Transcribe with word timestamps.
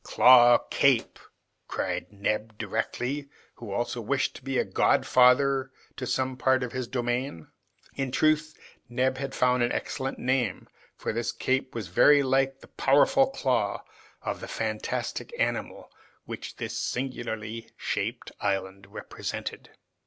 "Claw 0.03 0.57
Cape," 0.71 1.19
cried 1.67 2.11
Neb 2.11 2.57
directly, 2.57 3.29
who 3.57 3.71
also 3.71 4.01
wished 4.01 4.35
to 4.35 4.43
be 4.43 4.63
godfather 4.63 5.69
to 5.95 6.07
some 6.07 6.35
part 6.37 6.63
of 6.63 6.71
his 6.71 6.87
domain. 6.87 7.49
In 7.93 8.09
truth, 8.09 8.57
Neb 8.89 9.19
had 9.19 9.35
found 9.35 9.61
an 9.61 9.71
excellent 9.71 10.17
name, 10.17 10.67
for 10.97 11.13
this 11.13 11.31
cape 11.31 11.75
was 11.75 11.87
very 11.87 12.23
like 12.23 12.61
the 12.61 12.67
powerful 12.67 13.27
claw 13.29 13.83
of 14.23 14.39
the 14.41 14.47
fantastic 14.47 15.35
animal 15.39 15.91
which 16.25 16.55
this 16.55 16.75
singularly 16.75 17.69
shaped 17.77 18.31
island 18.41 18.87
represented. 18.89 19.69